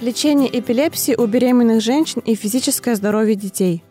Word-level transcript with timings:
Лечение 0.00 0.48
эпилепсии 0.56 1.16
у 1.16 1.26
беременных 1.26 1.80
женщин 1.80 2.22
и 2.24 2.36
физическое 2.36 2.94
здоровье 2.94 3.34
детей. 3.34 3.82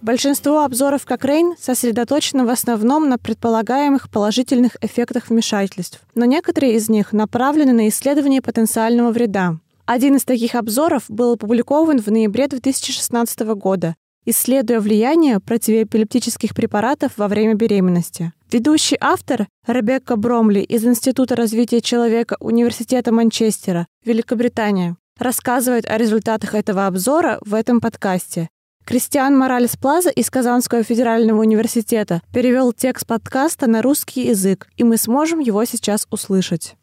Большинство 0.00 0.62
обзоров 0.62 1.04
Кокрейн 1.04 1.56
сосредоточено 1.60 2.46
в 2.46 2.50
основном 2.50 3.08
на 3.08 3.18
предполагаемых 3.18 4.08
положительных 4.08 4.76
эффектах 4.80 5.28
вмешательств, 5.28 6.00
но 6.14 6.26
некоторые 6.26 6.74
из 6.74 6.88
них 6.88 7.12
направлены 7.12 7.72
на 7.72 7.88
исследование 7.88 8.40
потенциального 8.40 9.10
вреда. 9.10 9.56
Один 9.84 10.14
из 10.14 10.24
таких 10.24 10.54
обзоров 10.54 11.02
был 11.08 11.32
опубликован 11.32 12.00
в 12.00 12.06
ноябре 12.06 12.46
2016 12.46 13.40
года, 13.56 13.96
исследуя 14.26 14.78
влияние 14.78 15.40
противоэпилептических 15.40 16.54
препаратов 16.54 17.14
во 17.16 17.26
время 17.26 17.54
беременности. 17.54 18.32
Ведущий 18.52 18.96
автор 19.00 19.48
Ребекка 19.66 20.14
Бромли 20.14 20.60
из 20.60 20.84
Института 20.84 21.34
развития 21.34 21.80
человека 21.80 22.36
Университета 22.38 23.10
Манчестера, 23.10 23.88
Великобритания, 24.04 24.96
рассказывает 25.18 25.86
о 25.86 25.98
результатах 25.98 26.54
этого 26.54 26.86
обзора 26.86 27.38
в 27.42 27.54
этом 27.54 27.80
подкасте. 27.80 28.48
Кристиан 28.84 29.36
Моралес 29.36 29.76
Плаза 29.76 30.08
из 30.08 30.30
Казанского 30.30 30.82
федерального 30.82 31.40
университета 31.40 32.22
перевел 32.32 32.72
текст 32.72 33.06
подкаста 33.06 33.66
на 33.66 33.82
русский 33.82 34.28
язык, 34.28 34.68
и 34.76 34.84
мы 34.84 34.96
сможем 34.96 35.40
его 35.40 35.64
сейчас 35.66 36.06
услышать. 36.10 36.74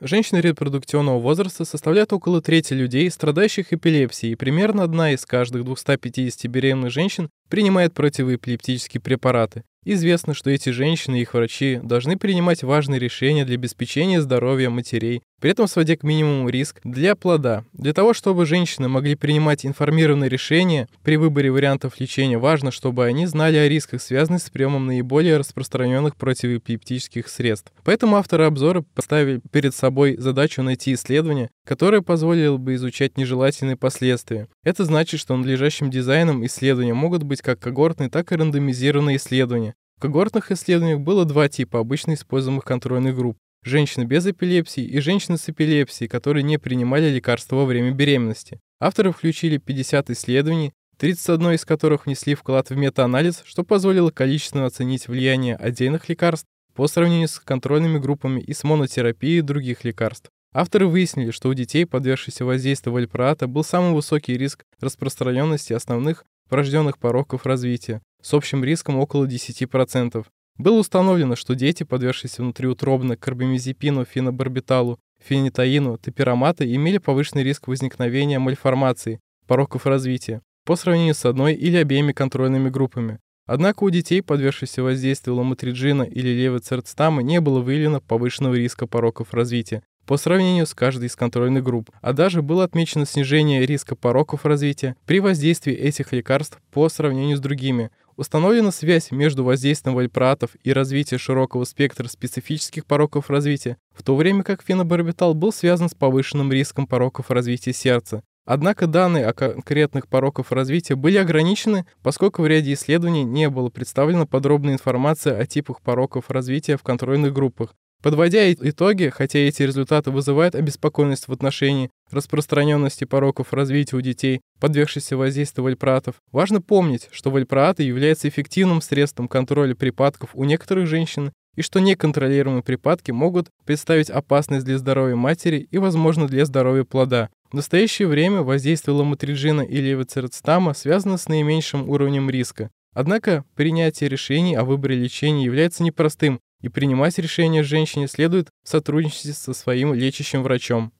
Женщины 0.00 0.38
репродуктивного 0.38 1.18
возраста 1.18 1.64
составляют 1.64 2.12
около 2.12 2.42
трети 2.42 2.74
людей, 2.74 3.10
страдающих 3.10 3.72
эпилепсией, 3.72 4.34
и 4.34 4.36
примерно 4.36 4.82
одна 4.82 5.12
из 5.12 5.24
каждых 5.24 5.64
250 5.64 6.46
беременных 6.50 6.92
женщин 6.92 7.30
принимает 7.48 7.94
противоэпилептические 7.94 9.00
препараты. 9.00 9.64
Известно, 9.84 10.32
что 10.32 10.50
эти 10.50 10.70
женщины 10.70 11.18
и 11.18 11.22
их 11.22 11.34
врачи 11.34 11.78
должны 11.82 12.16
принимать 12.16 12.62
важные 12.62 12.98
решения 12.98 13.44
для 13.44 13.56
обеспечения 13.56 14.20
здоровья 14.20 14.70
матерей, 14.70 15.22
при 15.40 15.50
этом 15.50 15.66
сводя 15.66 15.94
к 15.96 16.02
минимуму 16.02 16.48
риск 16.48 16.80
для 16.84 17.14
плода. 17.14 17.64
Для 17.74 17.92
того, 17.92 18.14
чтобы 18.14 18.46
женщины 18.46 18.88
могли 18.88 19.14
принимать 19.14 19.66
информированные 19.66 20.30
решения 20.30 20.88
при 21.02 21.16
выборе 21.16 21.50
вариантов 21.50 22.00
лечения, 22.00 22.38
важно, 22.38 22.70
чтобы 22.70 23.04
они 23.04 23.26
знали 23.26 23.58
о 23.58 23.68
рисках, 23.68 24.00
связанных 24.00 24.40
с 24.40 24.48
приемом 24.48 24.86
наиболее 24.86 25.36
распространенных 25.36 26.16
противоэпилептических 26.16 27.28
средств. 27.28 27.72
Поэтому 27.84 28.16
авторы 28.16 28.44
обзора 28.44 28.86
поставили 28.94 29.42
перед 29.52 29.74
собой 29.74 30.16
задачу 30.16 30.62
найти 30.62 30.94
исследование, 30.94 31.50
которое 31.66 32.00
позволило 32.00 32.56
бы 32.56 32.74
изучать 32.76 33.18
нежелательные 33.18 33.76
последствия. 33.76 34.48
Это 34.62 34.84
значит, 34.84 35.20
что 35.20 35.36
надлежащим 35.36 35.90
дизайном 35.90 36.44
исследования 36.46 36.94
могут 36.94 37.22
быть 37.22 37.42
как 37.42 37.58
когортные, 37.60 38.08
так 38.08 38.32
и 38.32 38.36
рандомизированные 38.36 39.18
исследования. 39.18 39.73
Когортных 40.04 40.52
исследованиях 40.52 41.00
было 41.00 41.24
два 41.24 41.48
типа 41.48 41.78
обычно 41.80 42.12
используемых 42.12 42.62
контрольных 42.62 43.16
групп 43.16 43.38
женщины 43.64 44.04
без 44.04 44.26
эпилепсии 44.26 44.84
и 44.84 45.00
женщины 45.00 45.38
с 45.38 45.48
эпилепсией, 45.48 46.10
которые 46.10 46.42
не 46.42 46.58
принимали 46.58 47.08
лекарства 47.08 47.56
во 47.56 47.64
время 47.64 47.90
беременности. 47.90 48.60
Авторы 48.78 49.12
включили 49.12 49.56
50 49.56 50.10
исследований, 50.10 50.74
31 50.98 51.52
из 51.52 51.64
которых 51.64 52.04
внесли 52.04 52.34
вклад 52.34 52.68
в 52.68 52.76
метаанализ, 52.76 53.44
что 53.46 53.64
позволило 53.64 54.10
количественно 54.10 54.66
оценить 54.66 55.08
влияние 55.08 55.56
отдельных 55.56 56.06
лекарств 56.10 56.48
по 56.74 56.86
сравнению 56.86 57.28
с 57.28 57.38
контрольными 57.38 57.96
группами 57.96 58.42
и 58.42 58.52
с 58.52 58.62
монотерапией 58.62 59.40
других 59.40 59.84
лекарств. 59.84 60.28
Авторы 60.52 60.86
выяснили, 60.86 61.30
что 61.30 61.48
у 61.48 61.54
детей, 61.54 61.86
подвергшихся 61.86 62.44
воздействию 62.44 62.92
вальпроата, 62.92 63.46
был 63.46 63.64
самый 63.64 63.94
высокий 63.94 64.36
риск 64.36 64.64
распространенности 64.80 65.72
основных 65.72 66.26
врожденных 66.50 66.98
пороков 66.98 67.46
развития, 67.46 68.02
с 68.22 68.34
общим 68.34 68.64
риском 68.64 68.96
около 68.96 69.26
10%. 69.26 70.24
Было 70.56 70.78
установлено, 70.78 71.36
что 71.36 71.54
дети, 71.54 71.82
подвергшиеся 71.82 72.42
внутриутробно 72.42 73.16
карбамазепину, 73.16 74.04
фенобарбиталу, 74.04 74.98
фенитаину, 75.20 75.98
топирамата, 75.98 76.64
имели 76.64 76.98
повышенный 76.98 77.42
риск 77.42 77.66
возникновения 77.66 78.38
мальформации, 78.38 79.20
пороков 79.46 79.86
развития, 79.86 80.42
по 80.64 80.76
сравнению 80.76 81.14
с 81.14 81.24
одной 81.24 81.54
или 81.54 81.76
обеими 81.76 82.12
контрольными 82.12 82.70
группами. 82.70 83.18
Однако 83.46 83.84
у 83.84 83.90
детей, 83.90 84.22
подвергшихся 84.22 84.82
воздействию 84.82 85.36
ламотриджина 85.36 86.04
или 86.04 86.28
левоцерцтама, 86.28 87.22
не 87.22 87.40
было 87.40 87.60
выявлено 87.60 88.00
повышенного 88.00 88.54
риска 88.54 88.86
пороков 88.86 89.34
развития 89.34 89.82
по 90.06 90.16
сравнению 90.16 90.66
с 90.66 90.74
каждой 90.74 91.06
из 91.06 91.16
контрольных 91.16 91.64
групп, 91.64 91.90
а 92.00 92.12
даже 92.12 92.42
было 92.42 92.64
отмечено 92.64 93.06
снижение 93.06 93.66
риска 93.66 93.96
пороков 93.96 94.44
развития 94.44 94.96
при 95.06 95.20
воздействии 95.20 95.74
этих 95.74 96.12
лекарств 96.12 96.58
по 96.72 96.88
сравнению 96.88 97.36
с 97.36 97.40
другими– 97.40 97.90
Установлена 98.16 98.70
связь 98.70 99.10
между 99.10 99.42
воздействием 99.42 99.96
вальпратов 99.96 100.50
и 100.62 100.72
развитием 100.72 101.18
широкого 101.18 101.64
спектра 101.64 102.06
специфических 102.06 102.86
пороков 102.86 103.28
развития, 103.28 103.76
в 103.92 104.04
то 104.04 104.14
время 104.14 104.44
как 104.44 104.62
фенобарбитал 104.62 105.34
был 105.34 105.52
связан 105.52 105.88
с 105.88 105.94
повышенным 105.94 106.52
риском 106.52 106.86
пороков 106.86 107.32
развития 107.32 107.72
сердца. 107.72 108.22
Однако 108.46 108.86
данные 108.86 109.26
о 109.26 109.32
конкретных 109.32 110.06
пороках 110.06 110.52
развития 110.52 110.94
были 110.94 111.16
ограничены, 111.16 111.86
поскольку 112.02 112.42
в 112.42 112.46
ряде 112.46 112.74
исследований 112.74 113.24
не 113.24 113.48
было 113.48 113.70
представлена 113.70 114.26
подробная 114.26 114.74
информация 114.74 115.36
о 115.36 115.46
типах 115.46 115.80
пороков 115.80 116.30
развития 116.30 116.76
в 116.76 116.82
контрольных 116.82 117.32
группах, 117.32 117.74
Подводя 118.04 118.52
итоги, 118.52 119.08
хотя 119.08 119.38
эти 119.38 119.62
результаты 119.62 120.10
вызывают 120.10 120.54
обеспокоенность 120.54 121.26
в 121.26 121.32
отношении 121.32 121.88
распространенности 122.10 123.04
пороков 123.04 123.54
развития 123.54 123.96
у 123.96 124.02
детей, 124.02 124.42
подвергшихся 124.60 125.16
воздействию 125.16 125.64
вальпратов, 125.64 126.16
важно 126.30 126.60
помнить, 126.60 127.08
что 127.12 127.30
вальпраты 127.30 127.82
являются 127.82 128.28
эффективным 128.28 128.82
средством 128.82 129.26
контроля 129.26 129.74
припадков 129.74 130.28
у 130.34 130.44
некоторых 130.44 130.86
женщин 130.86 131.32
и 131.56 131.62
что 131.62 131.80
неконтролируемые 131.80 132.62
припадки 132.62 133.10
могут 133.10 133.48
представить 133.64 134.10
опасность 134.10 134.66
для 134.66 134.76
здоровья 134.76 135.16
матери 135.16 135.66
и, 135.70 135.78
возможно, 135.78 136.28
для 136.28 136.44
здоровья 136.44 136.84
плода. 136.84 137.30
В 137.50 137.54
настоящее 137.54 138.06
время 138.06 138.42
воздействие 138.42 138.94
ламотриджина 138.94 139.62
и 139.62 139.80
левоцерцтама 139.80 140.74
связано 140.74 141.16
с 141.16 141.26
наименьшим 141.26 141.88
уровнем 141.88 142.28
риска. 142.28 142.70
Однако 142.92 143.44
принятие 143.56 144.10
решений 144.10 144.54
о 144.54 144.64
выборе 144.64 144.94
лечения 144.94 145.44
является 145.44 145.82
непростым, 145.82 146.40
и 146.64 146.68
принимать 146.70 147.18
решение 147.18 147.62
женщине 147.62 148.08
следует 148.08 148.48
в 148.64 148.68
сотрудничестве 148.70 149.34
со 149.34 149.52
своим 149.52 149.92
лечащим 149.92 150.42
врачом. 150.42 150.92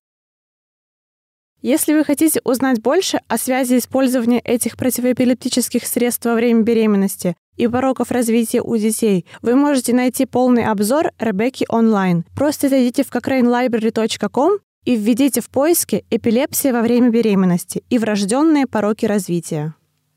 Если 1.62 1.94
вы 1.94 2.04
хотите 2.04 2.42
узнать 2.44 2.82
больше 2.82 3.20
о 3.26 3.38
связи 3.38 3.78
использования 3.78 4.40
этих 4.40 4.76
противоэпилептических 4.76 5.86
средств 5.86 6.26
во 6.26 6.34
время 6.34 6.60
беременности 6.62 7.34
и 7.56 7.66
пороков 7.66 8.10
развития 8.10 8.60
у 8.60 8.76
детей, 8.76 9.24
вы 9.40 9.54
можете 9.54 9.94
найти 9.94 10.26
полный 10.26 10.66
обзор 10.66 11.12
Ребекки 11.18 11.64
онлайн. 11.70 12.26
Просто 12.36 12.68
зайдите 12.68 13.02
в 13.02 13.10
cochranelibrary.com 13.10 14.58
и 14.84 14.96
введите 14.96 15.40
в 15.40 15.48
поиске 15.48 16.04
«Эпилепсия 16.10 16.74
во 16.74 16.82
время 16.82 17.08
беременности» 17.08 17.82
и 17.88 17.96
«Врожденные 17.96 18.66
пороки 18.66 19.06
развития». 19.06 19.74